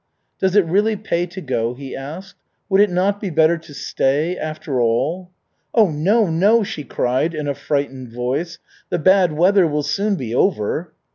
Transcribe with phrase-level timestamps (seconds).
[0.39, 2.35] "Does it really pay to go?" he asked.
[2.69, 5.29] "Would it not be better to stay, after all?"
[5.75, 8.57] "Oh no, no!" she cried in a frightened voice.
[8.89, 10.93] "The bad weather will soon be over."